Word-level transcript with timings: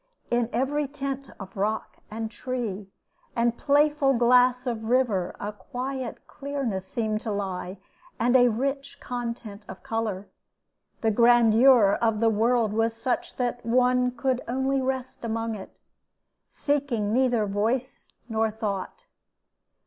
In 0.31 0.49
every 0.51 0.87
tint 0.87 1.29
of 1.39 1.55
rock 1.55 1.97
and 2.09 2.31
tree 2.31 2.89
and 3.35 3.55
playful 3.55 4.15
glass 4.15 4.65
of 4.65 4.85
river 4.85 5.35
a 5.39 5.53
quiet 5.53 6.25
clearness 6.25 6.85
seemed 6.87 7.21
to 7.21 7.31
lie, 7.31 7.77
and 8.19 8.35
a 8.35 8.47
rich 8.47 8.99
content 8.99 9.63
of 9.67 9.83
color. 9.83 10.27
The 11.01 11.11
grandeur 11.11 11.99
of 12.01 12.19
the 12.19 12.31
world 12.31 12.73
was 12.73 12.95
such 12.95 13.35
that 13.35 13.63
one 13.63 14.09
could 14.09 14.41
only 14.47 14.81
rest 14.81 15.23
among 15.23 15.53
it, 15.53 15.77
seeking 16.49 17.13
neither 17.13 17.45
voice 17.45 18.07
nor 18.27 18.49
thought. 18.49 19.05